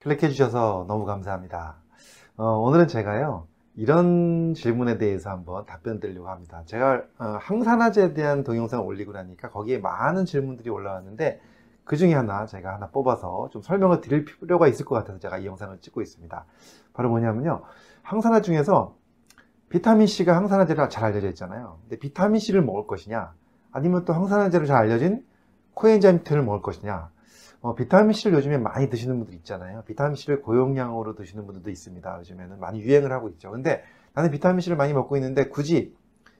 클릭해 0.00 0.30
주셔서 0.30 0.86
너무 0.88 1.04
감사합니다. 1.04 1.76
어, 2.38 2.44
오늘은 2.44 2.88
제가요, 2.88 3.46
이런 3.76 4.54
질문에 4.54 4.96
대해서 4.96 5.28
한번 5.28 5.66
답변 5.66 6.00
드리려고 6.00 6.30
합니다. 6.30 6.62
제가 6.64 7.02
어, 7.18 7.24
항산화제에 7.38 8.14
대한 8.14 8.42
동영상을 8.42 8.82
올리고 8.82 9.12
나니까 9.12 9.50
거기에 9.50 9.76
많은 9.76 10.24
질문들이 10.24 10.70
올라왔는데 10.70 11.42
그 11.84 11.98
중에 11.98 12.14
하나 12.14 12.46
제가 12.46 12.74
하나 12.74 12.88
뽑아서 12.88 13.50
좀 13.52 13.60
설명을 13.60 14.00
드릴 14.00 14.24
필요가 14.24 14.68
있을 14.68 14.86
것 14.86 14.94
같아서 14.94 15.18
제가 15.18 15.36
이 15.36 15.44
영상을 15.44 15.78
찍고 15.82 16.00
있습니다. 16.00 16.46
바로 16.94 17.10
뭐냐면요. 17.10 17.60
항산화 18.00 18.40
중에서 18.40 18.96
비타민C가 19.68 20.34
항산화제라 20.34 20.88
잘 20.88 21.04
알려져 21.04 21.28
있잖아요. 21.28 21.78
근데 21.82 21.98
비타민C를 21.98 22.62
먹을 22.62 22.86
것이냐 22.86 23.34
아니면 23.70 24.06
또 24.06 24.14
항산화제로 24.14 24.64
잘 24.64 24.78
알려진 24.78 25.26
코엔자임 25.74 26.24
q 26.24 26.34
를 26.36 26.42
먹을 26.42 26.62
것이냐 26.62 27.10
어, 27.62 27.74
비타민C를 27.74 28.36
요즘에 28.36 28.56
많이 28.56 28.88
드시는 28.88 29.18
분들 29.18 29.34
있잖아요. 29.34 29.82
비타민C를 29.86 30.40
고용량으로 30.40 31.14
드시는 31.14 31.46
분들도 31.46 31.70
있습니다. 31.70 32.18
요즘에는 32.20 32.58
많이 32.58 32.80
유행을 32.80 33.12
하고 33.12 33.28
있죠. 33.30 33.50
근데 33.50 33.82
나는 34.14 34.30
비타민C를 34.30 34.76
많이 34.76 34.92
먹고 34.94 35.16
있는데 35.16 35.48
굳이 35.48 35.94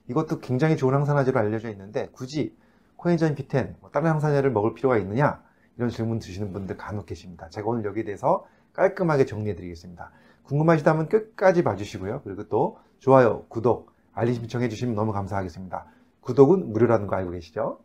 이것도 0.07 0.39
굉장히 0.39 0.77
좋은 0.77 0.93
항산화제로 0.95 1.39
알려져 1.39 1.69
있는데 1.69 2.09
굳이 2.11 2.55
코엔자임 2.97 3.35
P10, 3.35 3.75
뭐 3.81 3.91
다른 3.91 4.09
항산화제를 4.09 4.51
먹을 4.51 4.73
필요가 4.73 4.97
있느냐? 4.97 5.43
이런 5.77 5.89
질문 5.89 6.19
드시는 6.19 6.53
분들 6.53 6.77
간혹 6.77 7.05
계십니다. 7.05 7.49
제가 7.49 7.67
오늘 7.67 7.85
여기에 7.85 8.03
대해서 8.03 8.45
깔끔하게 8.73 9.25
정리해 9.25 9.55
드리겠습니다. 9.55 10.11
궁금하시다면 10.43 11.07
끝까지 11.09 11.63
봐주시고요. 11.63 12.21
그리고 12.23 12.47
또 12.47 12.77
좋아요, 12.99 13.45
구독, 13.47 13.91
알림 14.13 14.33
신청해 14.33 14.69
주시면 14.69 14.95
너무 14.95 15.11
감사하겠습니다. 15.13 15.85
구독은 16.21 16.73
무료라는 16.73 17.07
거 17.07 17.15
알고 17.15 17.31
계시죠? 17.31 17.79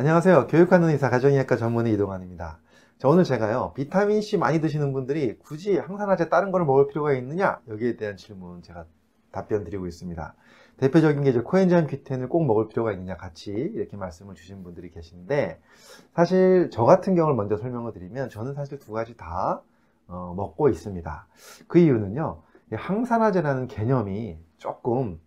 안녕하세요. 0.00 0.46
교육하는 0.46 0.90
의사 0.90 1.10
가정의학과 1.10 1.56
전문의 1.56 1.92
이동환입니다. 1.94 2.60
자, 2.98 3.08
오늘 3.08 3.24
제가요, 3.24 3.72
비타민C 3.74 4.36
많이 4.36 4.60
드시는 4.60 4.92
분들이 4.92 5.36
굳이 5.38 5.76
항산화제 5.76 6.28
다른 6.28 6.52
거를 6.52 6.66
먹을 6.66 6.86
필요가 6.86 7.12
있느냐? 7.14 7.58
여기에 7.66 7.96
대한 7.96 8.16
질문 8.16 8.62
제가 8.62 8.84
답변 9.32 9.64
드리고 9.64 9.88
있습니다. 9.88 10.34
대표적인 10.76 11.24
게 11.24 11.30
이제 11.30 11.40
코엔자임 11.40 11.88
Q10을 11.88 12.28
꼭 12.28 12.46
먹을 12.46 12.68
필요가 12.68 12.92
있느냐 12.92 13.16
같이 13.16 13.50
이렇게 13.50 13.96
말씀을 13.96 14.36
주신 14.36 14.62
분들이 14.62 14.92
계신데 14.92 15.60
사실 16.14 16.70
저 16.70 16.84
같은 16.84 17.16
경우를 17.16 17.34
먼저 17.34 17.56
설명을 17.56 17.92
드리면 17.92 18.28
저는 18.28 18.54
사실 18.54 18.78
두 18.78 18.92
가지 18.92 19.16
다 19.16 19.62
어, 20.06 20.32
먹고 20.36 20.68
있습니다. 20.68 21.26
그 21.66 21.80
이유는요, 21.80 22.40
항산화제라는 22.72 23.66
개념이 23.66 24.38
조금 24.58 25.20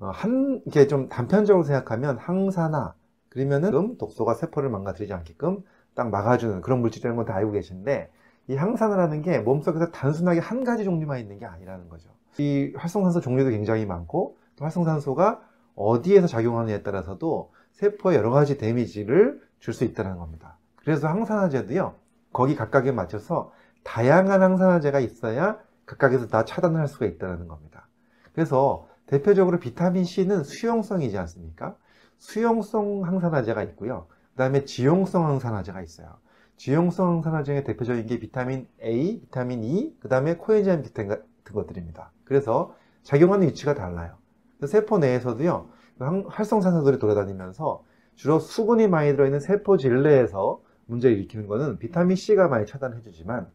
어, 0.00 0.10
한, 0.10 0.60
이게 0.66 0.86
좀 0.86 1.08
단편적으로 1.08 1.64
생각하면 1.64 2.18
항산화, 2.18 2.92
그러면은 3.30 3.96
독소가 3.98 4.34
세포를 4.34 4.70
망가뜨리지 4.70 5.12
않게끔 5.12 5.62
딱 5.94 6.10
막아주는 6.10 6.60
그런 6.62 6.80
물질이라는 6.80 7.16
건 7.16 7.26
다 7.26 7.34
알고 7.34 7.52
계신데 7.52 8.10
이 8.48 8.54
항산화라는 8.56 9.22
게 9.22 9.40
몸속에서 9.40 9.90
단순하게 9.90 10.40
한 10.40 10.64
가지 10.64 10.84
종류만 10.84 11.18
있는 11.18 11.38
게 11.38 11.44
아니라는 11.46 11.88
거죠. 11.88 12.08
이 12.38 12.72
활성산소 12.76 13.20
종류도 13.20 13.50
굉장히 13.50 13.84
많고 13.84 14.36
또 14.56 14.64
활성산소가 14.64 15.42
어디에서 15.74 16.26
작용하느냐에 16.26 16.82
따라서도 16.82 17.52
세포에 17.72 18.16
여러 18.16 18.30
가지 18.30 18.58
데미지를 18.58 19.40
줄 19.60 19.74
수 19.74 19.84
있다는 19.84 20.16
겁니다. 20.18 20.56
그래서 20.76 21.08
항산화제도요. 21.08 21.94
거기 22.32 22.54
각각에 22.56 22.92
맞춰서 22.92 23.52
다양한 23.84 24.42
항산화제가 24.42 25.00
있어야 25.00 25.58
각각에서 25.86 26.28
다 26.28 26.44
차단을 26.44 26.80
할 26.80 26.88
수가 26.88 27.06
있다는 27.06 27.48
겁니다. 27.48 27.88
그래서 28.32 28.86
대표적으로 29.06 29.58
비타민 29.58 30.04
C는 30.04 30.44
수용성이지 30.44 31.16
않습니까? 31.18 31.76
수용성 32.18 33.04
항산화제가 33.04 33.62
있고요. 33.64 34.06
그 34.32 34.38
다음에 34.38 34.64
지용성 34.64 35.26
항산화제가 35.26 35.82
있어요. 35.82 36.18
지용성 36.56 37.08
항산화제의 37.08 37.64
대표적인 37.64 38.06
게 38.06 38.18
비타민 38.18 38.68
A, 38.82 39.20
비타민 39.20 39.64
E, 39.64 39.96
그 40.00 40.08
다음에 40.08 40.36
코엔자임 40.36 40.82
비타민 40.82 41.08
같은 41.10 41.54
것들입니다. 41.54 42.12
그래서 42.24 42.74
작용하는 43.02 43.46
위치가 43.46 43.74
달라요. 43.74 44.16
세포 44.66 44.98
내에서도요, 44.98 45.68
활성산소들이 46.28 46.98
돌아다니면서 46.98 47.84
주로 48.16 48.40
수분이 48.40 48.88
많이 48.88 49.12
들어있는 49.12 49.38
세포 49.38 49.76
질내에서 49.76 50.60
문제를 50.86 51.16
일으키는 51.18 51.46
것은 51.46 51.78
비타민 51.78 52.16
C가 52.16 52.48
많이 52.48 52.66
차단해주지만 52.66 53.48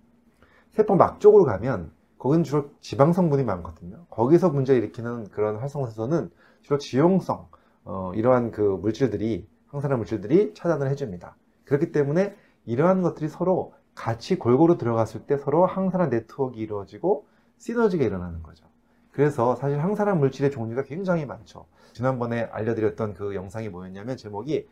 세포 0.71 0.95
막 0.95 1.19
쪽으로 1.19 1.43
가면 1.43 1.91
거기는 2.17 2.43
주로 2.43 2.69
지방 2.79 3.11
성분이 3.11 3.43
많거든요. 3.43 4.05
거기서 4.09 4.49
문제를 4.49 4.81
일으키는 4.83 5.29
그런 5.29 5.57
활성산소는 5.57 6.31
주로 6.61 6.77
지용성, 6.77 7.47
어, 7.85 8.11
이러한 8.15 8.51
그 8.51 8.61
물질들이 8.61 9.47
항산화 9.67 9.97
물질들이 9.97 10.53
차단을 10.53 10.89
해줍니다. 10.89 11.35
그렇기 11.65 11.91
때문에 11.91 12.35
이러한 12.65 13.01
것들이 13.01 13.27
서로 13.27 13.73
같이 13.95 14.37
골고루 14.37 14.77
들어갔을 14.77 15.21
때 15.21 15.37
서로 15.37 15.65
항산화 15.65 16.07
네트워크가 16.07 16.59
이루어지고 16.59 17.25
시너지가 17.57 18.03
일어나는 18.03 18.43
거죠. 18.43 18.65
그래서 19.11 19.55
사실 19.55 19.79
항산화 19.81 20.15
물질의 20.15 20.51
종류가 20.51 20.83
굉장히 20.83 21.25
많죠. 21.25 21.65
지난번에 21.93 22.43
알려드렸던 22.51 23.13
그 23.13 23.35
영상이 23.35 23.69
뭐였냐면 23.69 24.17
제목이 24.17 24.67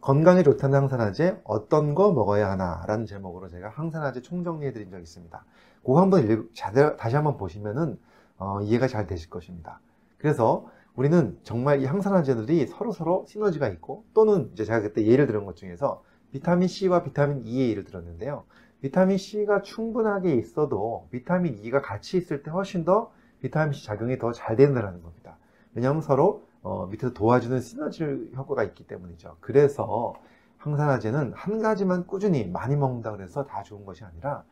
건강에 0.00 0.42
좋다는 0.42 0.80
항산화제 0.80 1.40
어떤 1.44 1.94
거 1.94 2.12
먹어야 2.12 2.50
하나 2.50 2.82
라는 2.86 3.06
제목으로 3.06 3.48
제가 3.48 3.68
항산화제 3.68 4.22
총정리해 4.22 4.72
드린 4.72 4.90
적이 4.90 5.02
있습니다. 5.02 5.44
그거 5.82 6.00
한번 6.00 6.28
읽, 6.28 6.52
다시 6.98 7.16
한번 7.16 7.36
보시면은 7.36 7.98
어, 8.38 8.60
이해가 8.62 8.88
잘 8.88 9.06
되실 9.06 9.30
것입니다. 9.30 9.80
그래서 10.18 10.66
우리는 10.94 11.38
정말 11.42 11.80
이 11.80 11.86
항산화제들이 11.86 12.66
서로서로 12.66 13.24
시너지가 13.26 13.68
있고 13.68 14.04
또는 14.14 14.50
이제 14.52 14.64
제가 14.64 14.80
그때 14.80 15.06
예를 15.06 15.26
들은 15.26 15.44
것 15.46 15.56
중에서 15.56 16.02
비타민 16.32 16.68
C와 16.68 17.02
비타민 17.02 17.46
E의 17.46 17.70
예를 17.70 17.84
들었는데요. 17.84 18.44
비타민 18.80 19.16
C가 19.16 19.62
충분하게 19.62 20.34
있어도 20.34 21.06
비타민 21.10 21.56
E가 21.58 21.80
같이 21.80 22.16
있을 22.18 22.42
때 22.42 22.50
훨씬 22.50 22.84
더 22.84 23.12
비타민 23.40 23.72
C 23.72 23.84
작용이 23.84 24.18
더 24.18 24.32
잘 24.32 24.56
된다는 24.56 25.02
겁니다. 25.02 25.36
왜냐하면 25.74 26.02
서로 26.02 26.44
어, 26.62 26.86
밑에서 26.86 27.12
도와주는 27.12 27.60
시너지 27.60 28.04
효과가 28.36 28.62
있기 28.64 28.86
때문이죠. 28.86 29.36
그래서 29.40 30.14
항산화제는 30.58 31.32
한 31.34 31.60
가지만 31.60 32.06
꾸준히 32.06 32.46
많이 32.46 32.76
먹는다 32.76 33.12
그래서 33.12 33.44
다 33.44 33.62
좋은 33.62 33.84
것이 33.84 34.04
아니라 34.04 34.44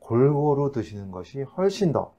골고루 0.00 0.70
드시는 0.72 1.10
것이 1.10 1.42
훨씬 1.42 1.92
더 1.92 2.14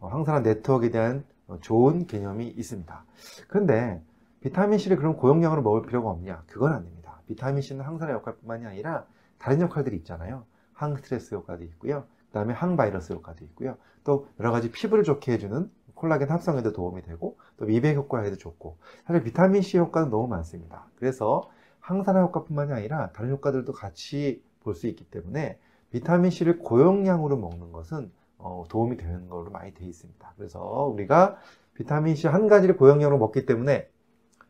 어, 0.00 0.08
항산화 0.08 0.40
네트워크에 0.40 0.90
대한 0.90 1.18
어, 1.18 1.31
좋은 1.60 2.06
개념이 2.06 2.48
있습니다. 2.48 3.04
그런데 3.48 4.02
비타민C를 4.40 4.96
그럼 4.96 5.16
고용량으로 5.16 5.62
먹을 5.62 5.82
필요가 5.82 6.10
없냐? 6.10 6.44
그건 6.46 6.72
아닙니다. 6.72 7.20
비타민C는 7.26 7.84
항산화 7.84 8.12
역할뿐만이 8.14 8.66
아니라 8.66 9.06
다른 9.38 9.60
역할들이 9.60 9.96
있잖아요. 9.98 10.44
항스트레스 10.72 11.34
효과도 11.34 11.64
있고요. 11.64 12.04
그 12.28 12.32
다음에 12.32 12.54
항바이러스 12.54 13.12
효과도 13.12 13.44
있고요. 13.44 13.76
또 14.04 14.26
여러 14.40 14.50
가지 14.50 14.70
피부를 14.72 15.04
좋게 15.04 15.32
해주는 15.32 15.70
콜라겐 15.94 16.30
합성에도 16.30 16.72
도움이 16.72 17.02
되고 17.02 17.38
또 17.56 17.66
미백 17.66 17.96
효과에도 17.96 18.36
좋고 18.36 18.78
사실 19.06 19.22
비타민C 19.22 19.78
효과는 19.78 20.10
너무 20.10 20.26
많습니다. 20.28 20.86
그래서 20.96 21.42
항산화 21.80 22.20
효과뿐만이 22.22 22.72
아니라 22.72 23.10
다른 23.12 23.30
효과들도 23.30 23.72
같이 23.72 24.42
볼 24.60 24.74
수 24.74 24.86
있기 24.86 25.04
때문에 25.04 25.58
비타민C를 25.90 26.58
고용량으로 26.58 27.36
먹는 27.36 27.72
것은 27.72 28.10
어, 28.42 28.64
도움이 28.68 28.96
되는 28.96 29.28
걸로 29.28 29.50
많이 29.50 29.72
되어 29.72 29.88
있습니다. 29.88 30.34
그래서 30.36 30.60
우리가 30.92 31.38
비타민C 31.74 32.26
한 32.28 32.48
가지를 32.48 32.76
고용량으로 32.76 33.18
먹기 33.18 33.46
때문에 33.46 33.88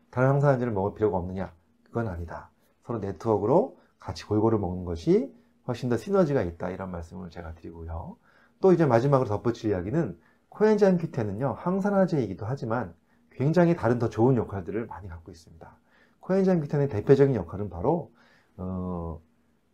다른 0.09 0.29
항산화제를 0.29 0.73
먹을 0.73 0.93
필요가 0.93 1.17
없느냐? 1.17 1.53
그건 1.85 2.07
아니다. 2.07 2.49
서로 2.83 2.99
네트워크로 2.99 3.77
같이 3.99 4.25
골고루 4.25 4.59
먹는 4.59 4.85
것이 4.85 5.33
훨씬 5.67 5.89
더 5.89 5.97
시너지가 5.97 6.41
있다. 6.41 6.69
이런 6.69 6.91
말씀을 6.91 7.29
제가 7.29 7.53
드리고요. 7.55 8.17
또 8.59 8.73
이제 8.73 8.85
마지막으로 8.85 9.29
덧붙일 9.29 9.71
이야기는 9.71 10.19
코엔자임 10.49 10.97
큐텐은요, 10.97 11.55
항산화제이기도 11.57 12.45
하지만 12.45 12.93
굉장히 13.31 13.75
다른 13.75 13.97
더 13.97 14.09
좋은 14.09 14.35
역할들을 14.35 14.85
많이 14.85 15.07
갖고 15.07 15.31
있습니다. 15.31 15.77
코엔자임 16.19 16.61
큐텐의 16.61 16.89
대표적인 16.89 17.35
역할은 17.35 17.69
바로, 17.69 18.11
어, 18.57 19.19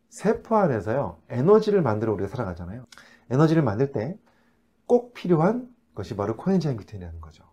세포 0.09 0.56
안에서요, 0.57 1.17
에너지를 1.29 1.81
만들어 1.81 2.13
우리가 2.13 2.27
살아가잖아요. 2.27 2.85
에너지를 3.29 3.63
만들 3.63 3.91
때 3.91 4.17
꼭 4.89 5.13
필요한 5.13 5.71
것이 5.94 6.15
바로 6.15 6.35
코엔자임 6.35 6.75
큐텐이라는 6.77 7.21
거죠. 7.21 7.44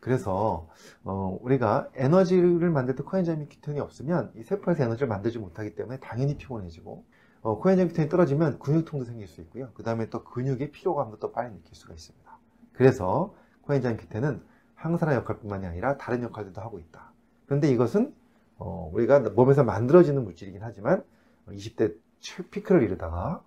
그래서 0.00 0.68
어, 1.04 1.38
우리가 1.40 1.88
에너지를 1.94 2.68
만들 2.68 2.96
때 2.96 3.04
코엔자임 3.04 3.48
큐텐이 3.48 3.78
없으면 3.78 4.32
이 4.34 4.42
세포에서 4.42 4.82
에너지를 4.82 5.06
만들지 5.06 5.38
못하기 5.38 5.76
때문에 5.76 6.00
당연히 6.00 6.36
피곤해지고 6.36 7.04
어, 7.42 7.58
코엔자임 7.60 7.90
큐텐이 7.90 8.08
떨어지면 8.08 8.58
근육통도 8.58 9.04
생길 9.04 9.28
수 9.28 9.40
있고요. 9.42 9.70
그 9.74 9.84
다음에 9.84 10.10
또 10.10 10.24
근육의 10.24 10.72
피로감도 10.72 11.20
또 11.20 11.30
빨리 11.30 11.52
느낄 11.54 11.76
수가 11.76 11.94
있습니다. 11.94 12.38
그래서 12.72 13.34
코엔자임 13.62 13.96
큐텐은 13.96 14.42
항산화 14.74 15.14
역할뿐만이 15.14 15.66
아니라 15.66 15.96
다른 15.96 16.24
역할들도 16.24 16.60
하고 16.60 16.80
있다. 16.80 17.12
그런데 17.46 17.68
이것은 17.68 18.12
어, 18.58 18.90
우리가 18.92 19.20
몸에서 19.20 19.62
만들어지는 19.62 20.24
물질이긴 20.24 20.60
하지만 20.64 21.04
20대 21.52 21.94
피크를 22.50 22.82
이루다가 22.82 23.42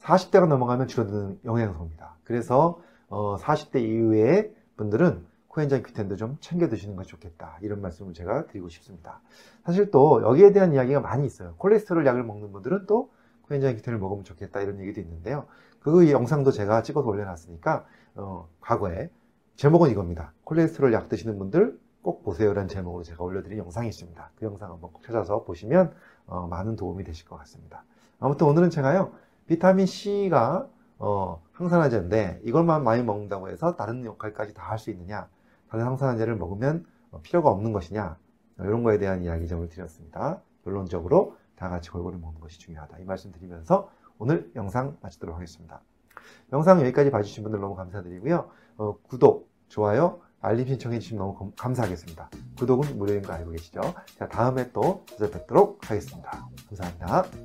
40대가 0.00 0.46
넘어가면 0.46 0.86
줄어드는 0.88 1.40
영양소입니다. 1.44 2.16
그래서 2.24 2.80
어, 3.08 3.36
40대 3.36 3.80
이후의 3.82 4.54
분들은 4.76 5.26
코엔자임 5.48 5.82
Q10도 5.82 6.18
좀 6.18 6.36
챙겨 6.40 6.68
드시는 6.68 6.96
것이 6.96 7.08
좋겠다. 7.08 7.58
이런 7.62 7.80
말씀을 7.80 8.12
제가 8.12 8.46
드리고 8.46 8.68
싶습니다. 8.68 9.22
사실 9.64 9.90
또 9.90 10.22
여기에 10.22 10.52
대한 10.52 10.74
이야기가 10.74 11.00
많이 11.00 11.24
있어요. 11.24 11.54
콜레스테롤 11.56 12.04
약을 12.06 12.22
먹는 12.24 12.52
분들은 12.52 12.86
또 12.86 13.10
코엔자임 13.48 13.78
Q10을 13.78 13.98
먹으면 13.98 14.24
좋겠다. 14.24 14.60
이런 14.60 14.80
얘기도 14.80 15.00
있는데요. 15.00 15.46
그 15.80 16.10
영상도 16.10 16.50
제가 16.50 16.82
찍어서 16.82 17.08
올려놨으니까 17.08 17.86
어, 18.16 18.48
과거에 18.60 19.08
제목은 19.56 19.90
이겁니다. 19.90 20.32
콜레스테롤 20.44 20.92
약 20.92 21.08
드시는 21.08 21.38
분들 21.38 21.78
꼭 22.06 22.22
보세요라는 22.22 22.68
제목으로 22.68 23.02
제가 23.02 23.24
올려드린 23.24 23.58
영상이 23.58 23.88
있습니다. 23.88 24.30
그 24.36 24.44
영상 24.44 24.70
한번 24.70 24.92
꼭 24.92 25.02
찾아서 25.02 25.42
보시면 25.42 25.92
어, 26.28 26.46
많은 26.46 26.76
도움이 26.76 27.02
되실 27.02 27.26
것 27.26 27.36
같습니다. 27.38 27.82
아무튼 28.20 28.46
오늘은 28.46 28.70
제가요 28.70 29.10
비타민 29.48 29.86
C가 29.86 30.68
어, 31.00 31.42
항산화제인데 31.50 32.42
이걸만 32.44 32.84
많이 32.84 33.02
먹는다고 33.02 33.48
해서 33.48 33.74
다른 33.74 34.04
역할까지 34.04 34.54
다 34.54 34.70
할 34.70 34.78
수 34.78 34.90
있느냐 34.92 35.28
다른 35.68 35.84
항산화제를 35.84 36.36
먹으면 36.36 36.86
어, 37.10 37.18
필요가 37.24 37.50
없는 37.50 37.72
것이냐 37.72 38.16
어, 38.58 38.62
이런 38.62 38.84
거에 38.84 38.98
대한 38.98 39.24
이야기점을 39.24 39.68
드렸습니다. 39.68 40.40
결론적으로 40.62 41.36
다 41.56 41.68
같이 41.68 41.90
골고루 41.90 42.18
먹는 42.18 42.38
것이 42.40 42.60
중요하다 42.60 43.00
이 43.00 43.04
말씀 43.04 43.32
드리면서 43.32 43.90
오늘 44.20 44.48
영상 44.54 44.96
마치도록 45.00 45.34
하겠습니다. 45.34 45.80
영상 46.52 46.80
여기까지 46.82 47.10
봐주신 47.10 47.42
분들 47.42 47.58
너무 47.58 47.74
감사드리고요. 47.74 48.48
어, 48.78 48.96
구독, 49.08 49.48
좋아요, 49.68 50.20
알림 50.40 50.66
신청해 50.66 50.98
주시면 50.98 51.18
너무 51.18 51.52
감사하겠습니다. 51.56 52.30
구독은 52.58 52.98
무료인 52.98 53.22
거 53.22 53.32
알고 53.32 53.52
계시죠? 53.52 53.80
자, 54.18 54.28
다음에 54.28 54.70
또 54.72 55.04
찾아뵙도록 55.10 55.90
하겠습니다. 55.90 56.48
감사합니다. 56.68 57.26